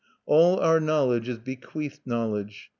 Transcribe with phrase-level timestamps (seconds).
[0.25, 2.69] All our knowledge is bequeathed knowledge.